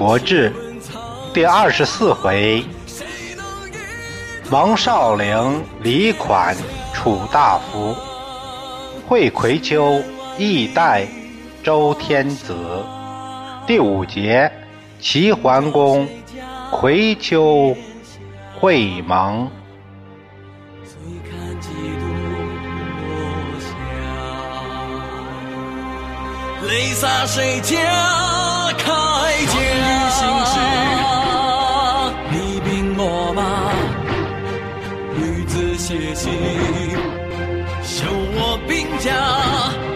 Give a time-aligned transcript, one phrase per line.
[0.00, 0.50] 国志
[1.34, 2.64] 第二十四回：
[4.50, 6.56] 王少陵李款
[6.94, 7.94] 楚大夫，
[9.06, 10.02] 会葵丘
[10.38, 11.06] 义代
[11.62, 12.56] 周天子。
[13.66, 14.50] 第五节：
[14.98, 16.08] 齐桓公
[16.70, 17.76] 葵丘
[18.58, 19.50] 会盟。
[26.66, 28.49] 泪洒谁家？
[28.78, 28.84] 开
[29.46, 29.54] 疆，
[32.32, 33.40] 厉兵秣马，
[35.16, 36.30] 女子写信，
[37.82, 39.89] 修我兵家。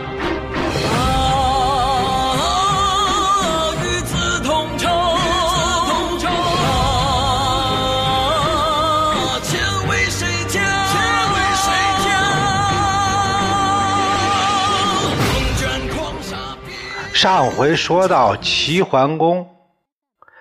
[17.24, 19.56] 上回说到齐桓公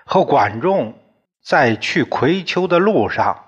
[0.04, 0.98] 和管仲
[1.42, 3.46] 在去葵丘的路上，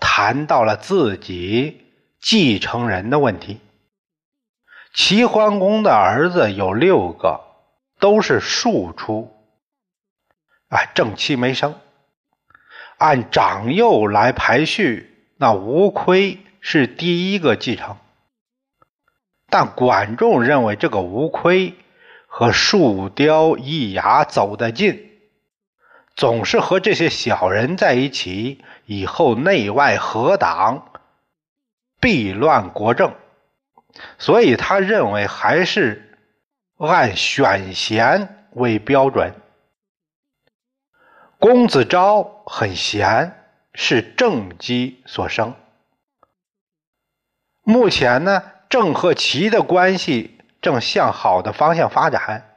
[0.00, 1.84] 谈到了自己
[2.18, 3.60] 继承人的问题。
[4.94, 7.42] 齐桓公的儿子有六个，
[8.00, 9.30] 都是庶出，
[10.68, 11.74] 啊，正妻没生。
[12.96, 17.98] 按长幼来排序，那吴亏是第一个继承，
[19.50, 21.74] 但管仲认为这个吴亏。
[22.34, 25.20] 和树雕易牙走得近，
[26.16, 30.92] 总是和这些小人在一起，以后内外合党，
[32.00, 33.14] 必乱国政。
[34.18, 36.16] 所以他认为还是
[36.78, 39.34] 按选贤为标准。
[41.38, 43.44] 公子昭很贤，
[43.74, 45.54] 是正姬所生。
[47.62, 50.38] 目前呢，郑和齐的关系。
[50.62, 52.48] 正向好的方向发展。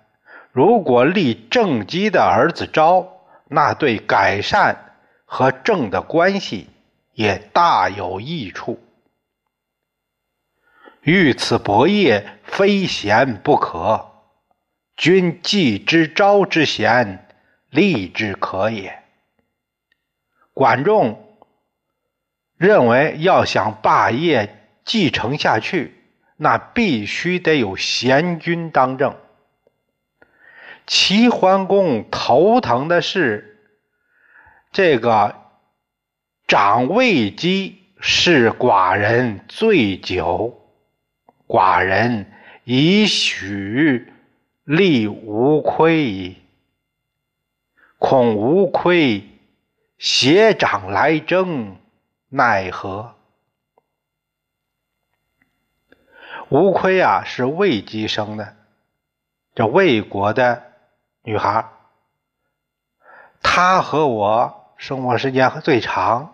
[0.52, 3.12] 如果立正姬的儿子昭，
[3.50, 4.96] 那对改善
[5.26, 6.70] 和正的关系
[7.12, 8.80] 也大有益处。
[11.02, 14.12] 欲此伯业，非贤不可。
[14.96, 17.28] 君既知昭之贤，
[17.70, 19.04] 立之可也。
[20.54, 21.38] 管仲
[22.58, 25.95] 认为，要想霸业继承下去。
[26.38, 29.16] 那必须得有贤君当政。
[30.86, 33.60] 齐桓公头疼的是，
[34.72, 35.36] 这个
[36.48, 40.62] 长卫姬是寡人醉酒，
[41.48, 42.32] 寡人
[42.66, 44.14] 已许
[44.64, 46.38] 立无亏矣。
[47.98, 49.28] 恐无亏
[49.98, 51.78] 携长来争，
[52.30, 53.15] 奈何？
[56.50, 58.56] 吴亏啊，是魏姬生的，
[59.56, 60.64] 这魏国的
[61.24, 61.66] 女孩。
[63.42, 66.34] 她和我生活时间最长，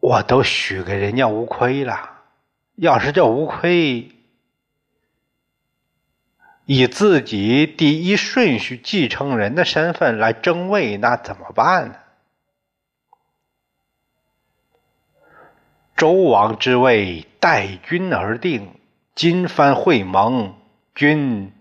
[0.00, 2.12] 我都许给人家吴亏了。
[2.76, 4.10] 要是这吴亏
[6.64, 11.94] 以自己第一顺序继承人的身份来争位，那怎么办呢？
[15.96, 18.78] 周王之位，待君而定。
[19.14, 20.54] 今番会盟，
[20.94, 21.54] 君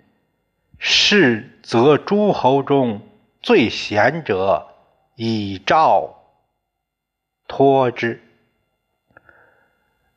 [0.77, 2.99] 是则诸侯中
[3.41, 4.67] 最贤者，
[5.15, 6.15] 以赵
[7.47, 8.21] 托之。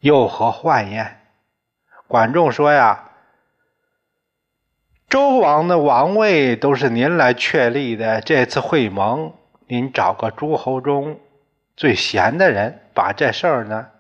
[0.01, 1.21] 又何患焉？
[2.09, 3.11] 管仲说呀
[5.09, 9.33] ：“周王的王位都是您来确立的，这次会盟，
[9.69, 11.21] 您找个诸侯中
[11.77, 13.91] 最贤的人，把这事儿呢。”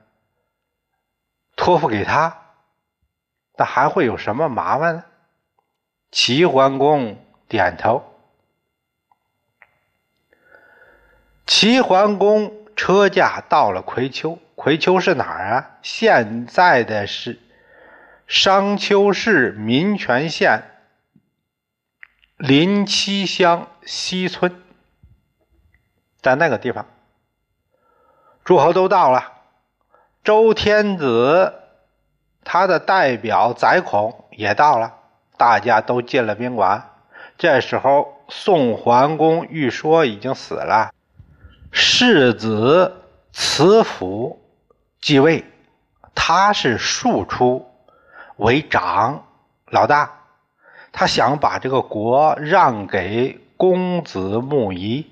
[1.59, 2.55] 托付给他，
[3.57, 5.05] 那还会有什么麻烦呢？
[6.13, 8.15] 齐桓公点头。
[11.45, 15.79] 齐桓公车驾到了葵丘，葵丘是哪儿啊？
[15.83, 17.41] 现在的是
[18.29, 20.63] 商丘市民权县
[22.37, 24.63] 临七乡西村，
[26.23, 26.87] 在那个地方，
[28.45, 29.38] 诸侯都到了。
[30.29, 31.55] 周天子，
[32.45, 34.93] 他的代表宰孔也到了，
[35.39, 36.91] 大家都进了宾馆。
[37.39, 40.93] 这时候，宋桓公欲说已经死了，
[41.73, 44.39] 世子慈父
[45.01, 45.47] 继位，
[46.15, 47.67] 他是庶出，
[48.37, 49.25] 为长
[49.71, 50.13] 老大，
[50.93, 55.07] 他想把这个国让给公子穆仪，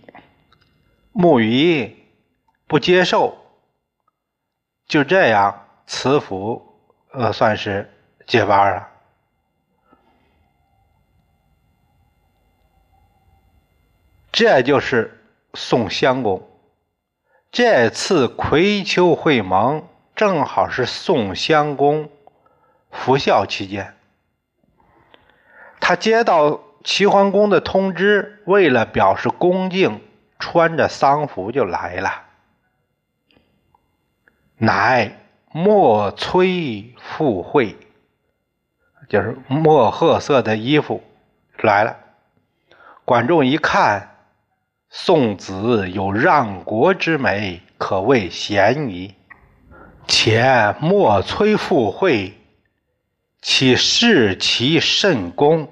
[1.13, 1.97] 穆仪
[2.67, 3.39] 不接受。
[4.87, 6.81] 就这样，慈父
[7.13, 7.91] 呃算是
[8.27, 8.89] 接班了。
[14.31, 15.25] 这就是
[15.55, 16.47] 宋襄公。
[17.51, 22.11] 这次葵丘会盟正好是宋襄公
[22.91, 23.97] 服孝期间，
[25.81, 30.03] 他接到齐桓公的通知，为了表示恭敬，
[30.39, 32.26] 穿着丧服就来了。
[34.59, 35.19] 乃
[35.53, 37.77] 墨崔赴会，
[39.09, 41.03] 就是墨褐色的衣服
[41.59, 41.97] 来了。
[43.05, 44.17] 管仲一看，
[44.89, 49.15] 宋子有让国之美，可谓贤矣。
[50.09, 52.33] 且墨崔赴会，
[53.43, 55.71] 其视其甚恭，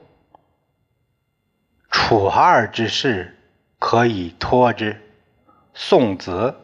[1.90, 3.38] 楚二之事，
[3.78, 5.00] 可以托之。
[5.72, 6.54] 宋子。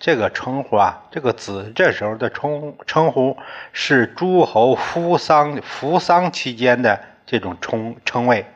[0.00, 3.36] 这个称呼啊，这个子这时候的称称呼
[3.72, 8.46] 是诸侯服丧服丧期间的这种称称谓。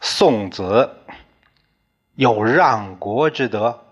[0.00, 0.96] 宋子
[2.16, 3.84] 有让国之德，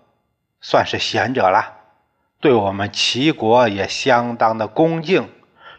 [0.61, 1.73] 算是贤者了，
[2.41, 5.31] 对我们齐国也相当的恭敬。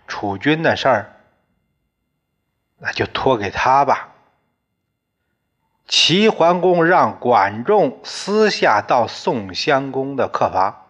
[0.08, 1.16] 楚军的事儿，
[2.78, 4.15] 那就托给他吧。
[5.88, 10.88] 齐桓公让管仲私下到宋襄公的客房，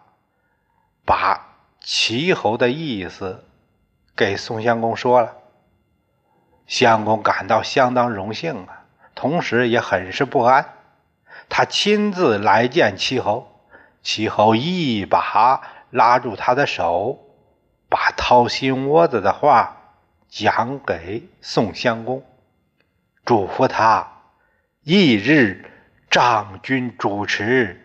[1.04, 3.44] 把齐侯的意思
[4.16, 5.34] 给宋襄公说了。
[6.66, 8.84] 襄公感到相当荣幸啊，
[9.14, 10.72] 同时也很是不安。
[11.50, 13.60] 他亲自来见齐侯，
[14.02, 15.60] 齐侯一把
[15.90, 17.18] 拉住他的手，
[17.90, 19.76] 把掏心窝子的话
[20.30, 22.24] 讲给宋襄公，
[23.26, 24.15] 嘱咐他。
[24.88, 25.64] 翌日，
[26.08, 27.84] 张军主持，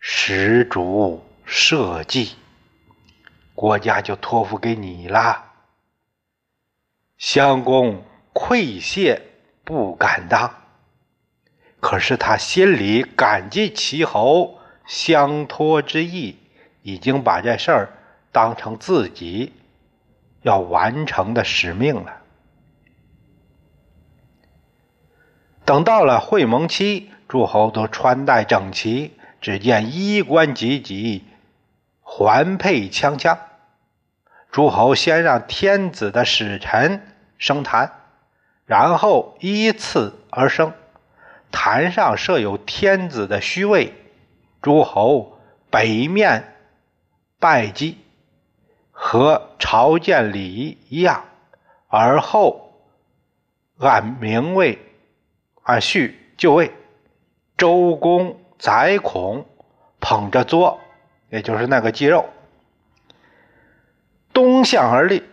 [0.00, 2.34] 使主社稷，
[3.54, 5.52] 国家就托付给你了。
[7.16, 8.02] 襄公
[8.32, 9.22] 愧谢，
[9.62, 10.52] 不敢当。
[11.78, 16.36] 可是他心里感激齐侯相托之意，
[16.82, 17.88] 已经把这事儿
[18.32, 19.52] 当成自己
[20.42, 22.22] 要完成的使命了。
[25.66, 31.24] 等到了会盟期，诸侯都穿戴整齐，只见衣冠济济，
[32.02, 33.36] 环佩锵锵。
[34.52, 37.04] 诸侯先让天子的使臣
[37.36, 37.90] 升坛，
[38.64, 40.72] 然后依次而升。
[41.50, 43.92] 坛上设有天子的虚位，
[44.62, 45.36] 诸侯
[45.68, 46.54] 北面
[47.40, 47.98] 拜祭，
[48.92, 51.24] 和朝见礼一样，
[51.88, 52.84] 而后
[53.78, 54.78] 按名位。
[55.66, 56.72] 按序就位，
[57.56, 59.44] 周公宰孔
[59.98, 60.78] 捧着桌，
[61.28, 62.26] 也就是那个鸡肉，
[64.32, 65.24] 东向而立，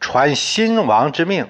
[0.00, 1.48] 传新王之命。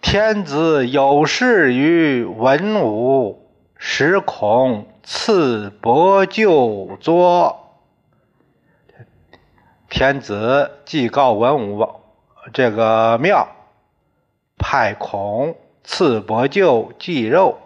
[0.00, 7.76] 天子有事于文武，使孔赐伯就桌。
[9.90, 11.86] 天子祭告文武
[12.54, 13.46] 这个庙，
[14.56, 15.54] 派孔。
[15.92, 17.58] 赐伯舅祭肉，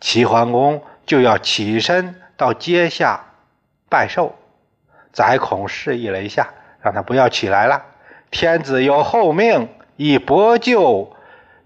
[0.00, 3.24] 齐桓公就要起身到阶下
[3.90, 4.36] 拜寿。
[5.12, 7.82] 宰孔示意了一下，让他不要起来了。
[8.30, 11.16] 天子有厚命，以伯舅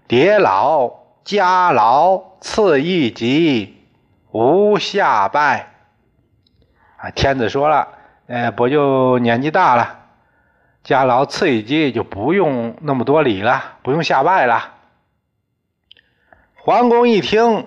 [0.07, 0.91] 叠老
[1.23, 3.77] 家老赐一级，
[4.31, 5.71] 无下拜。
[6.97, 7.87] 啊，天子说了，
[8.25, 9.99] 呃，伯舅年纪大了，
[10.83, 14.73] 家老赐一级就不用那么多礼了，不用下拜了。
[16.67, 17.65] 桓公一听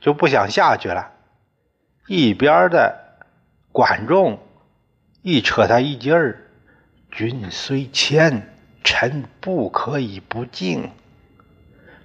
[0.00, 1.10] 就不想下去了，
[2.06, 2.98] 一边的
[3.72, 4.38] 管仲
[5.20, 6.48] 一扯他一劲儿
[7.12, 8.48] ：“君虽谦，
[8.82, 10.90] 臣不可以不敬。”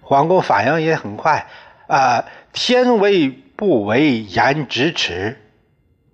[0.03, 1.47] 桓公反应也很快
[1.87, 5.39] ：“啊，天为不为，言咫尺，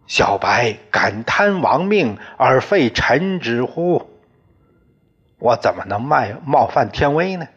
[0.06, 4.08] 小白敢贪王命而废臣之乎？
[5.40, 7.48] 我怎么能冒冒犯天威呢？”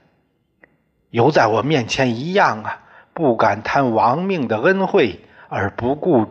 [1.12, 2.80] 犹在我面前一样啊！
[3.12, 6.26] 不敢贪王命的恩惠而不顾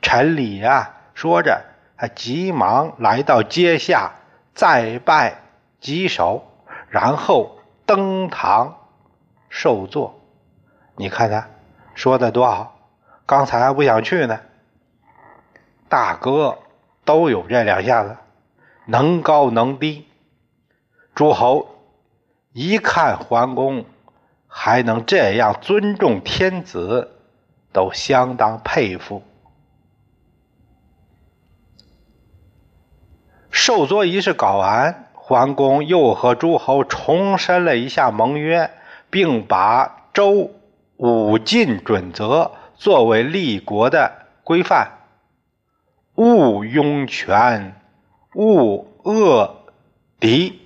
[0.00, 0.96] 臣礼啊！
[1.12, 1.60] 说着，
[1.98, 4.12] 他急忙来到阶下，
[4.54, 5.42] 再拜
[5.80, 6.50] 几首，
[6.88, 8.78] 然后登堂
[9.50, 10.18] 受坐。
[10.96, 11.46] 你看他
[11.94, 12.74] 说的多好，
[13.26, 14.40] 刚才还不想去呢。
[15.90, 16.56] 大哥
[17.04, 18.16] 都有这两下子，
[18.86, 20.08] 能高能低。
[21.14, 21.68] 诸侯
[22.54, 23.84] 一看桓公。
[24.54, 27.10] 还能这样尊重天子，
[27.72, 29.22] 都相当佩服。
[33.50, 38.70] 受桌仪式搞完，桓公又和诸侯重申了一下盟约，
[39.08, 40.50] 并把周
[40.98, 44.98] 五禁准则作为立国的规范：
[46.16, 47.80] 勿拥权，
[48.34, 49.64] 勿恶
[50.20, 50.61] 敌，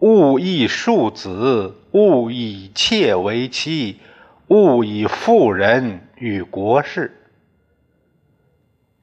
[0.00, 4.00] 勿以庶子，勿以妾为妻，
[4.48, 7.16] 勿以妇人与国事。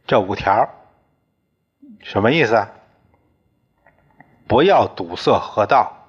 [0.08, 0.70] 这五条
[2.02, 2.72] 什么意思啊？
[4.48, 6.08] 不要堵塞河道，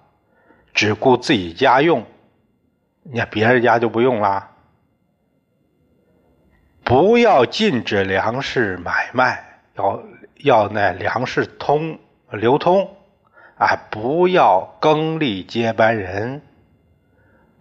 [0.73, 2.07] 只顾自己家用，
[3.03, 4.53] 那别人家就不用啦。
[6.85, 10.03] 不要禁止粮食买卖，要
[10.37, 11.99] 要那粮食通
[12.31, 12.97] 流通
[13.59, 13.77] 啊！
[13.91, 16.43] 不要更立接班人，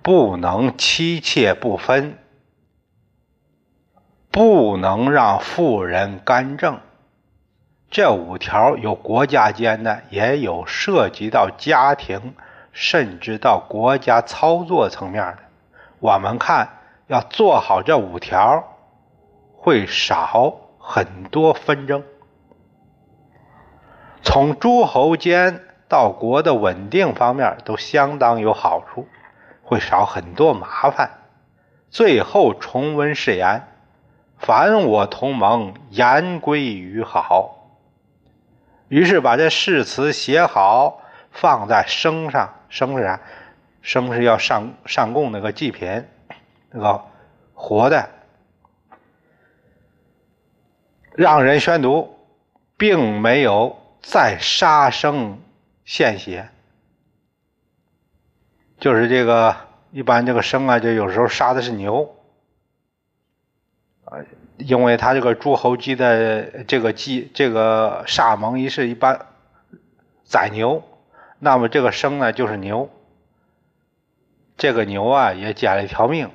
[0.03, 2.17] 不能妻妾不分，
[4.29, 6.79] 不能让妇人干政。
[7.89, 12.35] 这五条有国家间的，也有涉及到家庭，
[12.71, 15.39] 甚至到国家操作层面的。
[15.99, 16.69] 我们看
[17.07, 18.77] 要做好这五条，
[19.55, 22.03] 会少很多纷争。
[24.21, 29.07] 从诸侯间到国的稳定方面，都相当有好处，
[29.63, 31.09] 会少很多麻烦。
[31.89, 33.67] 最后重温誓言：
[34.37, 37.69] 凡我同盟，言归于好。
[38.89, 41.01] 于是把这誓词写好，
[41.31, 42.53] 放在升上。
[42.69, 43.19] 升是啥？
[43.81, 46.05] 升是要上上供那个祭品，
[46.71, 47.01] 那个
[47.53, 48.09] 活的，
[51.13, 52.17] 让人宣读，
[52.75, 55.39] 并没有再杀生
[55.87, 56.49] 献血。
[58.77, 59.55] 就是这个
[59.91, 62.15] 一般这个生啊，就有时候杀的是牛，
[64.03, 64.19] 啊。
[64.57, 69.27] 因为他这个诸侯姬的这个祭，这个煞盟仪式一般
[70.23, 70.83] 宰牛，
[71.37, 72.89] 那么这个生呢就是牛，
[74.57, 76.29] 这个牛啊也捡了一条命。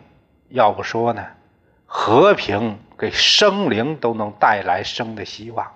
[0.49, 1.26] 要不说呢，
[1.85, 5.73] 和平给生灵都能带来生的希望。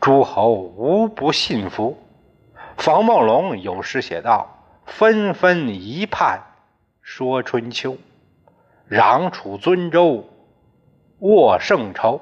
[0.00, 1.98] 诸侯无不信服。
[2.76, 6.42] 房梦龙有诗写道：“纷纷一盼
[7.00, 7.96] 说春秋，
[8.90, 10.30] 攘楚尊周。”
[11.20, 12.20] 握圣朝，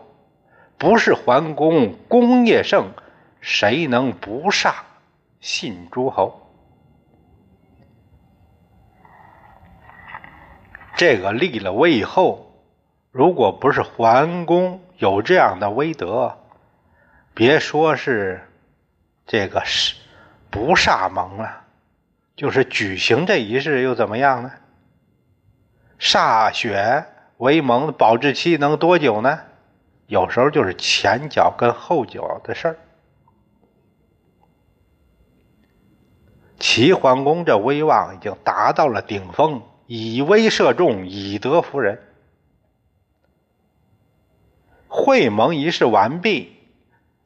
[0.78, 2.90] 不是桓公功业盛，
[3.40, 4.74] 谁能不煞
[5.40, 6.40] 信诸侯？
[10.94, 12.52] 这个立了位以后，
[13.10, 16.38] 如果不是桓公有这样的威德，
[17.34, 18.46] 别说是
[19.26, 19.96] 这个是
[20.52, 21.64] 不煞盟了，
[22.36, 24.52] 就是举行这仪式又怎么样呢？
[25.98, 27.06] 歃血。
[27.38, 29.40] 为盟的保质期能多久呢？
[30.06, 32.78] 有时候就是前脚跟后脚的事儿。
[36.58, 42.00] 齐桓公这威望已经达到了顶峰，以威慑众，以德服人。
[44.86, 46.56] 会盟仪式完毕，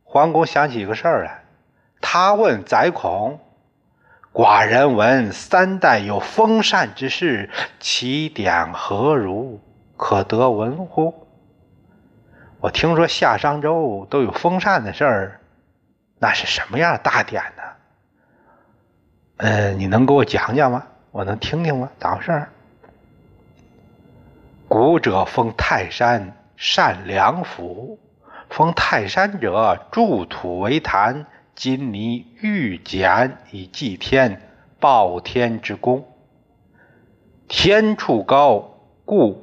[0.04, 1.44] 桓公想起一个事儿来，
[2.00, 3.40] 他问宰孔
[4.32, 7.50] ：“寡人闻三代有封禅之事，
[7.80, 9.60] 其典何如？”
[9.96, 11.26] 可得闻乎？
[12.60, 15.40] 我听说夏商周都有封禅的事儿，
[16.18, 17.62] 那是什么样大典呢？
[19.38, 20.86] 嗯，你能给我讲讲吗？
[21.10, 21.88] 我能听听吗？
[21.98, 22.46] 咋回事？
[24.68, 27.98] 古者封泰山，善良府；
[28.50, 31.24] 封泰山者，筑土为坛，
[31.56, 34.42] 金泥玉简以祭天，
[34.78, 36.06] 报天之功。
[37.48, 39.42] 天处高，故。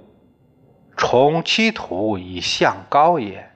[0.96, 3.50] 重其土以象高也，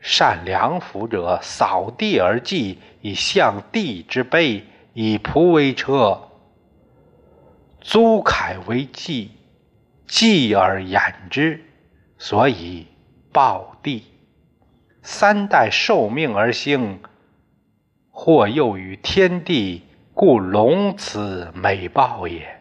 [0.00, 6.28] 善良府者，扫地而祭，以象地之卑；以仆为车，
[7.80, 9.30] 租凯为祭，
[10.08, 11.00] 祭而掩
[11.30, 11.62] 之，
[12.18, 12.88] 所以
[13.30, 14.02] 报地。
[15.02, 17.00] 三代受命而兴，
[18.22, 22.60] 或又与天地，故隆此美报也。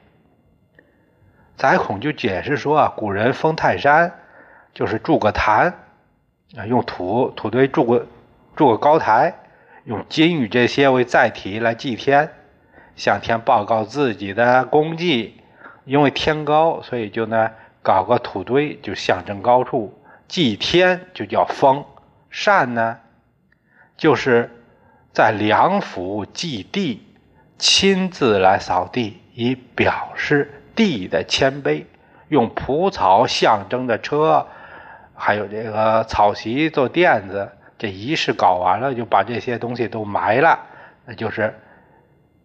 [1.57, 4.13] 宰孔就解释说啊，古人封泰山，
[4.73, 5.73] 就是筑个坛，
[6.55, 8.07] 啊，用土土堆筑个
[8.55, 9.35] 筑个高台，
[9.83, 12.31] 用金玉这些为载体来祭天，
[12.95, 15.41] 向天报告自己的功绩。
[15.83, 17.51] 因为天高，所以就呢
[17.83, 19.93] 搞个土堆，就象征高处。
[20.29, 21.83] 祭天就叫封，
[22.29, 22.99] 善呢，
[23.97, 24.58] 就是
[25.11, 27.05] 在梁府祭地，
[27.57, 30.55] 亲自来扫地，以表示。
[30.75, 31.83] 地的谦卑，
[32.29, 34.47] 用蒲草象征的车，
[35.13, 40.57] 还有这个草席做垫子，这仪式搞完了，就把这些东西都埋了，
[41.03, 41.53] 那就是，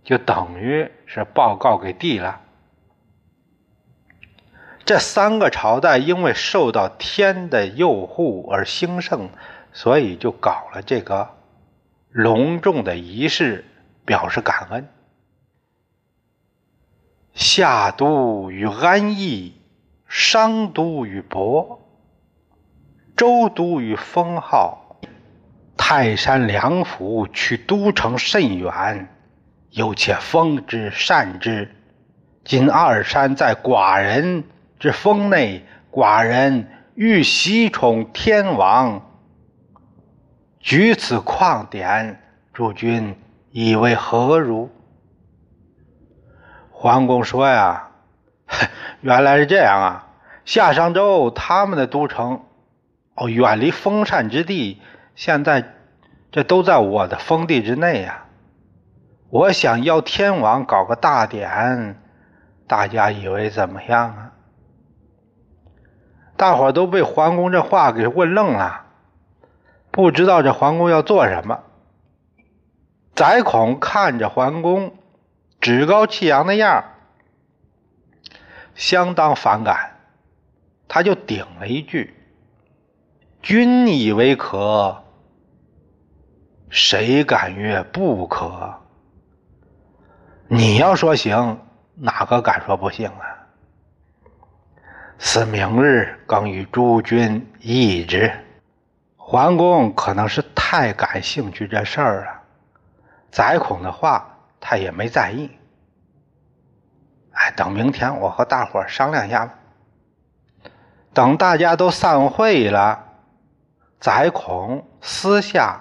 [0.02, 2.40] 就等于是报告给地了。
[4.85, 9.28] 这三个朝代因为受到天的佑护而兴盛，
[9.73, 11.34] 所以就搞了这个
[12.14, 13.64] 隆重的仪式，
[14.04, 14.88] 表示感恩。
[17.33, 19.61] 夏都与安邑，
[20.06, 21.80] 商都与伯，
[23.16, 25.00] 周都与封号，
[25.76, 29.09] 泰山两府去都城甚远，
[29.71, 31.75] 有且封之善之。
[32.44, 34.44] 今二山在寡人。
[34.78, 39.13] 之封内，寡人欲袭宠天王，
[40.64, 42.23] 举此旷典，
[42.54, 43.14] 诸君
[43.50, 44.71] 以为何如？
[46.71, 47.90] 桓公说呀，
[49.02, 50.09] 原来是这样啊！
[50.47, 52.44] 夏商周他们的都城，
[53.14, 54.80] 哦，远离封禅之地，
[55.14, 55.75] 现在
[56.33, 58.25] 这都在我的封地之内呀。
[59.28, 62.00] 我想要天王搞个大典，
[62.66, 64.33] 大家以为怎么样啊？
[66.38, 68.84] 大伙都被桓公这话给问愣了，
[69.95, 71.63] 不知道这桓公要做什么。
[73.15, 74.97] 宰孔看着桓公
[75.61, 76.85] 趾高气扬的样
[78.75, 80.01] 相当反感，
[80.89, 82.13] 他就顶了一句
[83.41, 85.05] ：“君以为可，
[86.69, 88.75] 谁敢曰不可？
[90.49, 91.61] 你要说行，
[91.95, 93.47] 哪个敢说不行啊？”
[95.21, 98.33] 思明日更与诸君议之。
[99.34, 102.40] 桓公可能是太感兴趣这事儿了，
[103.32, 104.25] 宰孔的话
[104.60, 105.50] 他也没在意。
[107.32, 109.52] 哎，等明天我和大伙商量一下吧。
[111.12, 113.02] 等大家都散会了，
[113.99, 115.80] 宰孔私下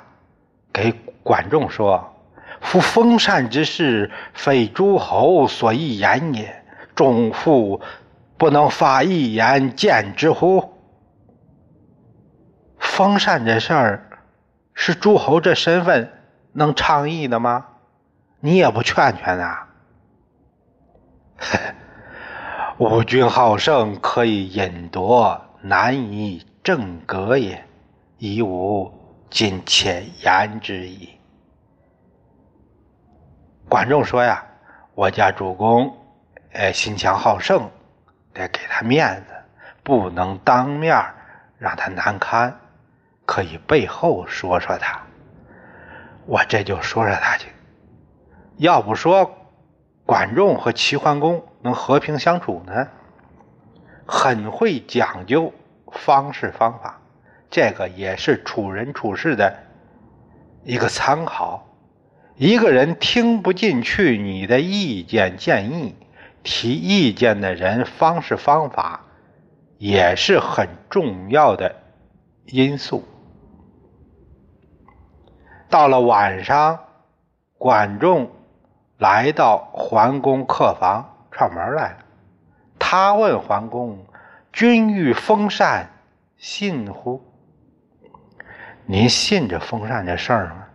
[0.73, 2.11] 给管仲说
[2.59, 6.65] ：“夫封禅之事，非诸侯所宜言也。
[6.95, 7.79] 众妇。”
[8.35, 10.72] 不能发一言见之乎？
[12.95, 14.07] 封禅这事儿
[14.75, 16.13] 是诸侯这身份
[16.51, 17.65] 能倡议的吗？
[18.39, 19.63] 你也不劝劝呐？
[22.77, 27.65] 吾君好胜，可以引夺，难以正格也。
[28.19, 28.93] 以吾
[29.27, 31.17] 今且言之矣。
[33.67, 34.45] 管仲说呀，
[34.93, 35.97] 我家主公，
[36.51, 37.67] 呃，心强好胜。
[38.35, 39.33] 得给他面子，
[39.81, 40.95] 不能当面
[41.57, 42.55] 让他难堪，
[43.25, 45.01] 可以背后说说他。
[46.25, 47.47] 我这就说说他去。
[48.57, 49.31] 要不说
[50.05, 52.87] 管仲和齐桓公能和平相处呢？
[54.05, 55.53] 很会讲究
[55.91, 57.01] 方式方法，
[57.49, 59.57] 这个也是处人处事的
[60.63, 61.67] 一个参考。
[62.35, 65.95] 一个人听不进去你的意见建议。
[66.43, 69.05] 提意见的人方式方法
[69.77, 71.73] 也是很重要的
[72.47, 73.07] 因素。
[75.73, 76.79] 到了晚上，
[77.57, 78.29] 管仲
[78.99, 81.97] 来到桓公客房串门来了。
[82.77, 84.05] 他问桓公
[84.53, 85.89] ：“君欲封禅，
[86.37, 87.19] 信乎？
[88.85, 90.65] 您信这封禅这事儿吗？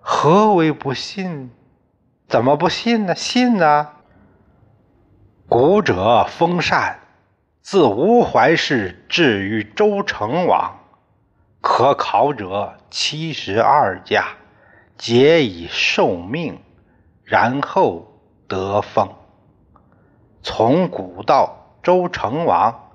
[0.00, 1.48] 何为不信？
[2.26, 3.14] 怎么不信呢？
[3.14, 3.92] 信呢？”
[5.48, 6.98] 古者封禅，
[7.62, 10.80] 自吴怀氏至于周成王，
[11.60, 14.28] 可考者七十二家，
[14.96, 16.60] 皆以受命，
[17.24, 19.08] 然后得封。
[20.42, 22.90] 从古到周成王，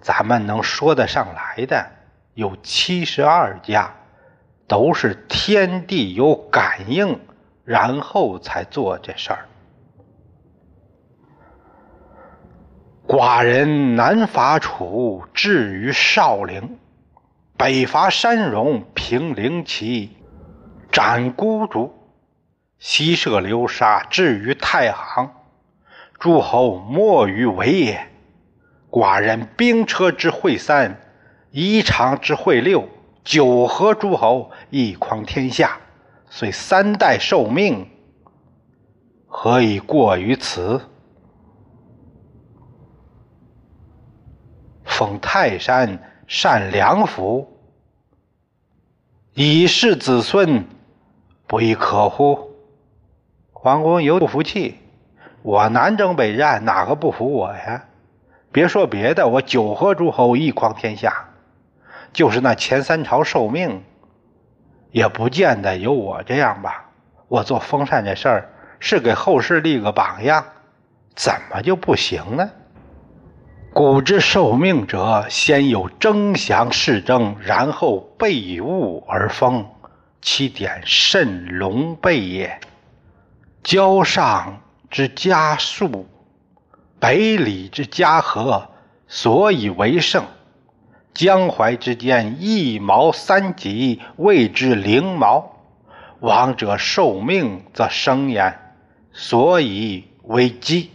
[0.00, 1.90] 咱们能说得上来的
[2.34, 3.94] 有七十二家，
[4.66, 7.20] 都是天地有感应，
[7.64, 9.46] 然后才做这事儿。
[13.06, 16.76] 寡人南伐楚，至于少陵；
[17.56, 20.16] 北伐山戎，平陵齐，
[20.92, 21.90] 斩孤竹；
[22.78, 25.30] 西射流沙，至于太行。
[26.18, 28.08] 诸侯莫于为也。
[28.90, 31.00] 寡人兵车之会三，
[31.50, 32.88] 衣裳之会六，
[33.24, 35.78] 九合诸侯，一匡天下，
[36.28, 37.88] 遂三代受命，
[39.26, 40.80] 何以过于此？
[44.84, 47.56] 封泰山善良福，
[49.34, 50.64] 以示子孙，
[51.46, 52.50] 不亦可乎？
[53.52, 54.76] 桓公有不服气，
[55.42, 57.84] 我南征北战，哪个不服我呀？
[58.50, 61.28] 别说别的，我九合诸侯，一匡天下，
[62.12, 63.84] 就是那前三朝受命，
[64.90, 66.90] 也不见得有我这样吧？
[67.28, 68.48] 我做封禅这事儿，
[68.80, 70.44] 是给后世立个榜样，
[71.14, 72.50] 怎么就不行呢？
[73.78, 79.66] 古之受命者，先有征祥事征，然后备物而封，
[80.22, 82.58] 其典甚隆备也。
[83.62, 86.06] 交上之家数，
[86.98, 88.70] 北里之家和，
[89.08, 90.24] 所以为盛。
[91.12, 95.52] 江淮之间，一毛三级，谓之灵毛。
[96.20, 98.58] 王者受命则生焉，
[99.12, 100.92] 所以为基。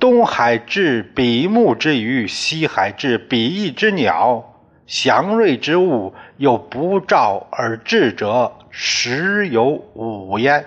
[0.00, 4.42] 东海至比目之鱼，西海至比翼之鸟，
[4.86, 10.64] 祥瑞之物，又不召而至者，实有五焉。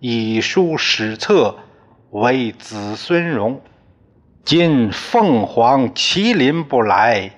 [0.00, 1.54] 以书史册，
[2.10, 3.60] 为子孙荣。
[4.42, 7.32] 今凤凰麒麟不来，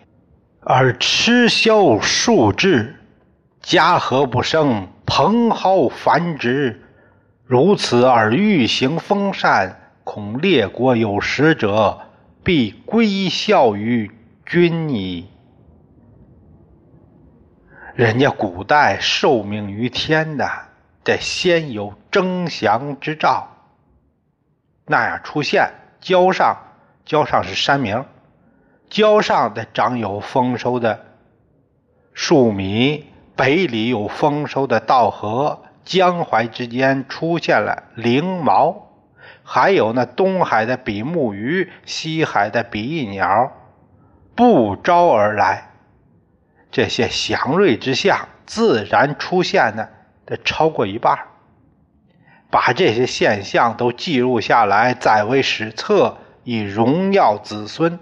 [0.60, 2.94] 而鸱枭数至，
[3.60, 6.80] 家和不生，蓬蒿繁殖，
[7.44, 9.77] 如此而欲行风善。
[10.10, 12.00] 恐列国有识者，
[12.42, 14.10] 必归效于
[14.46, 15.28] 君矣。
[17.94, 20.50] 人家古代受命于天的，
[21.04, 23.48] 得先有征祥之兆，
[24.86, 25.70] 那样出现。
[26.00, 26.56] 郊上，
[27.04, 28.02] 郊上是山名，
[28.88, 31.04] 郊上的长有丰收的
[32.14, 33.04] 树米，
[33.36, 38.87] 北里有丰收的稻禾，江淮之间出现了灵毛。
[39.50, 43.50] 还有那东海的比目鱼，西海的比翼鸟，
[44.34, 45.70] 不招而来，
[46.70, 49.88] 这些祥瑞之象自然出现的
[50.26, 51.18] 得超过一半。
[52.50, 57.98] 把这些现象都记录下来，载为史册，以荣耀子孙。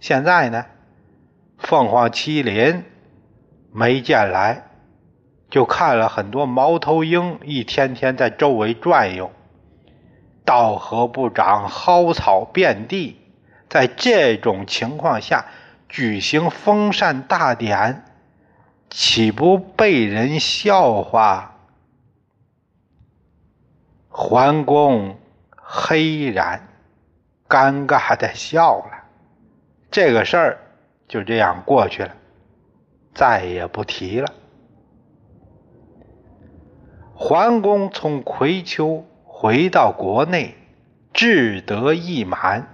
[0.00, 0.66] 现在呢，
[1.58, 2.82] 凤凰麒麟
[3.72, 4.64] 没见来，
[5.50, 9.30] 就看了很多猫头鹰，一天天在周围转悠。
[10.50, 13.16] 稻禾不长，蒿草遍地。
[13.68, 15.46] 在这种情况下
[15.88, 18.02] 举行封禅大典，
[18.88, 21.54] 岂不被人笑话？
[24.08, 25.20] 桓公
[25.54, 26.66] 黑然，
[27.48, 29.04] 尴尬的笑了。
[29.88, 30.58] 这个事儿
[31.06, 32.16] 就这样过去了，
[33.14, 34.34] 再也不提了。
[37.14, 39.06] 桓公从葵丘。
[39.42, 40.54] 回到国内，
[41.14, 42.68] 志得意满，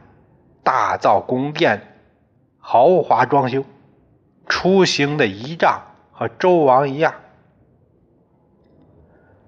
[0.64, 1.80] 大造宫殿，
[2.58, 3.62] 豪华装修，
[4.48, 7.14] 出行的仪仗和周王一样。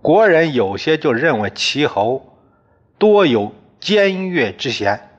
[0.01, 2.39] 国人有些就认为齐侯
[2.99, 5.11] 多有奸越之嫌。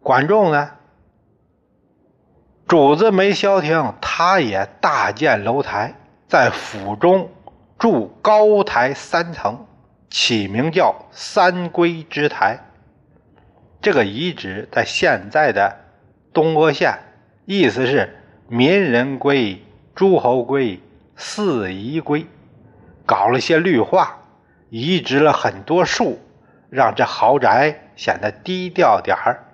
[0.00, 0.70] 管仲呢，
[2.68, 5.96] 主子没消停，他也大建楼台，
[6.28, 7.28] 在府中
[7.80, 9.66] 筑高台三层。
[10.12, 12.58] 起名叫三归之台，
[13.80, 15.74] 这个遗址在现在的
[16.34, 16.98] 东阿县，
[17.46, 18.14] 意思是
[18.46, 20.78] 民人归、诸侯归、
[21.16, 22.26] 四夷归，
[23.06, 24.18] 搞了些绿化，
[24.68, 26.20] 移植了很多树，
[26.68, 29.46] 让这豪宅显得低调点儿。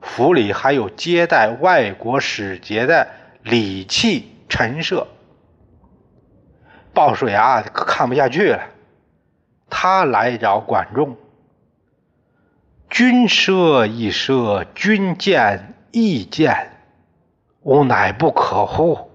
[0.00, 3.06] 府里还有接待外国使节的
[3.42, 5.06] 礼器陈设。
[6.94, 8.70] 鲍叔牙看不下去了。
[9.68, 11.16] 他来找管仲，
[12.88, 16.70] 君奢亦奢，君贱亦贱，
[17.62, 19.10] 吾乃不可乎？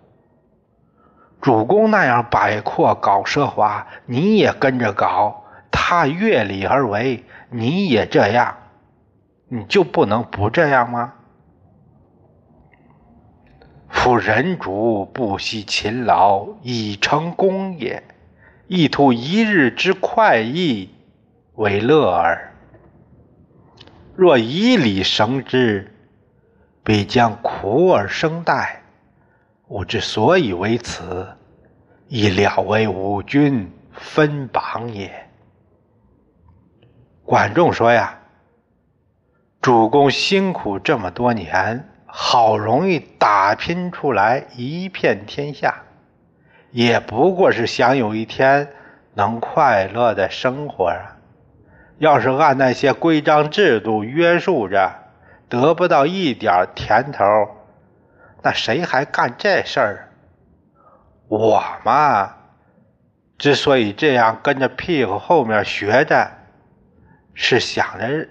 [1.41, 8.57] 主公那样摆阔搞奢华，你也跟着搞；他越礼而为，你也这样，
[9.47, 11.13] 你就不能不这样吗？
[13.87, 18.03] 夫人主不惜勤劳以成功也。
[18.69, 20.93] 意图一日之快意
[21.55, 22.53] 为乐耳。
[24.15, 25.91] 若以礼绳之，
[26.83, 28.75] 必将苦而生殆。
[29.69, 31.27] 吾之所以为此，
[32.09, 35.11] 以了为吾君分榜也。
[37.23, 38.19] 管仲说呀
[39.59, 45.73] ：“主公辛苦这么多年，好容易打拼出来一片天下。”
[46.71, 48.69] 也不过是想有一天
[49.15, 51.17] 能快乐的生活啊！
[51.97, 54.91] 要是按那些规章制度约束着，
[55.49, 57.25] 得不到一点甜头，
[58.41, 60.09] 那谁还干这事儿？
[61.27, 62.35] 我嘛，
[63.37, 66.31] 之所以这样跟着屁股后面学着，
[67.33, 68.27] 是想着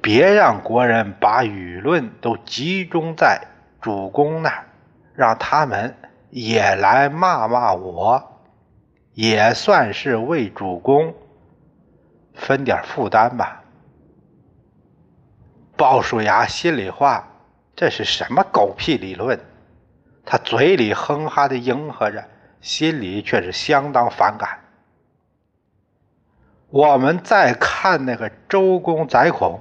[0.00, 3.40] 别让国人把舆论都集中在
[3.80, 4.64] 主公那儿，
[5.14, 5.94] 让他们。
[6.32, 8.40] 也来骂骂我，
[9.12, 11.14] 也算是为主公
[12.32, 13.62] 分点负担吧。
[15.76, 17.28] 鲍叔牙心里话：
[17.76, 19.38] 这是什么狗屁理论？
[20.24, 22.24] 他嘴里哼哈的应和着，
[22.62, 24.58] 心里却是相当反感。
[26.70, 29.60] 我们再看那个周公宰孔，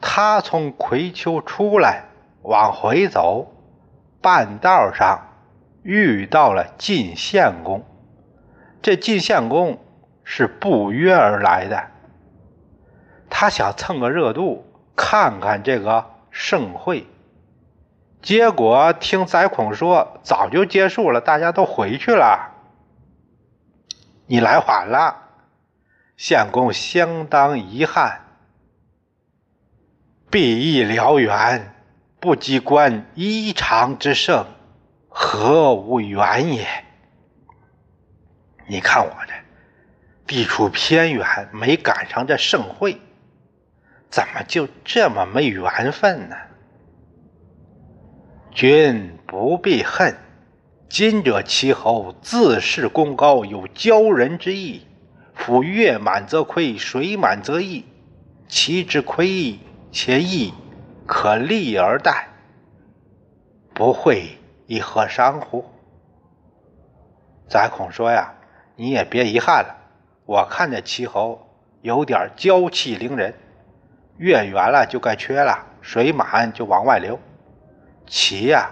[0.00, 2.04] 他从葵丘出来，
[2.40, 3.52] 往回走，
[4.22, 5.20] 半道上
[5.84, 7.84] 遇到了晋献公。
[8.82, 9.78] 这晋献公
[10.24, 11.90] 是不约而来的，
[13.30, 14.66] 他想蹭个热度，
[14.96, 17.06] 看看这个盛会。
[18.20, 22.52] 结果听宰孔说早就结束了，大家都回去了。
[24.26, 25.16] 你来晚了，
[26.16, 28.22] 献公相当遗憾。
[30.30, 31.74] 毕义辽远，
[32.18, 34.46] 不及观一场之盛，
[35.26, 36.66] 何无远也？
[38.66, 39.32] 你看我这
[40.26, 43.00] 地处偏远，没赶上这盛会，
[44.10, 46.36] 怎么就这么没缘分呢？
[48.52, 50.14] 君不必恨，
[50.90, 54.86] 今者齐侯自恃功高，有骄人之意。
[55.34, 57.86] 夫月满则亏，水满则溢。
[58.46, 59.58] 其之亏
[59.90, 60.52] 且溢，
[61.06, 62.28] 可立而待，
[63.72, 65.64] 不会以何伤乎？
[67.48, 68.34] 宰孔说呀，
[68.76, 69.76] 你也别遗憾了。
[70.24, 71.46] 我看这齐侯
[71.82, 73.34] 有点娇气凌人，
[74.16, 77.18] 月圆了就该缺了，水满就往外流。
[78.06, 78.70] 齐呀，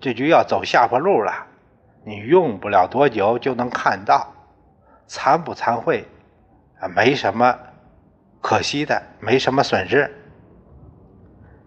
[0.00, 1.46] 这局要走下坡路了。
[2.04, 4.32] 你用不了多久就能看到，
[5.06, 6.06] 参不参会
[6.78, 6.88] 啊？
[6.88, 7.58] 没什么
[8.40, 10.14] 可惜的，没什么损失。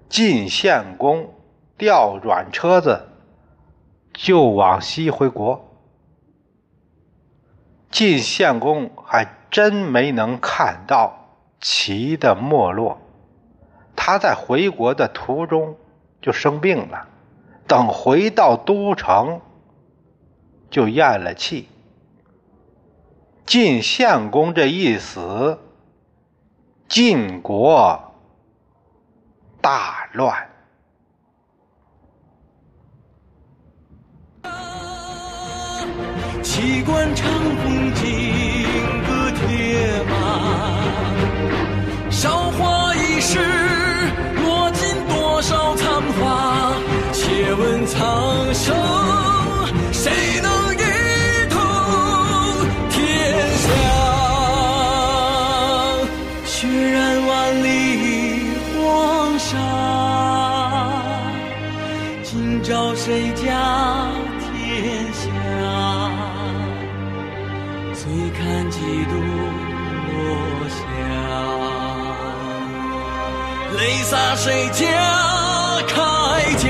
[0.09, 1.33] 晋献公
[1.77, 3.07] 调转车子
[4.17, 5.63] 就往西回国。
[7.89, 11.13] 晋献公还真没能看到
[11.61, 12.99] 齐的没落，
[13.95, 15.77] 他在回国的途中。
[16.19, 17.07] 就生病了，
[17.67, 19.39] 等回到都城，
[20.69, 21.69] 就咽了气。
[23.45, 25.59] 晋献公这一死，
[26.89, 28.15] 晋国
[29.61, 30.49] 大乱。
[36.57, 37.29] 齐关长
[37.63, 38.03] 风金
[39.05, 40.11] 戈铁马，
[42.09, 43.37] 韶华易逝，
[44.43, 46.73] 落尽多少残花？
[47.13, 48.75] 且问苍生，
[49.91, 50.81] 谁能一
[51.51, 51.61] 统
[52.89, 53.05] 天
[53.61, 53.69] 下？
[56.43, 57.67] 血染万里
[58.73, 59.53] 黄沙，
[62.23, 63.46] 今朝谁家
[74.09, 74.85] 洒谁家
[75.85, 75.99] 铠
[76.55, 76.65] 甲？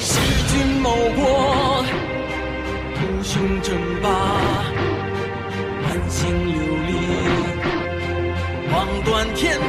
[0.00, 1.84] 弑君谋国，
[2.96, 4.08] 图雄争霸，
[5.84, 6.56] 满心流
[6.88, 6.90] 离。
[8.72, 9.60] 望断天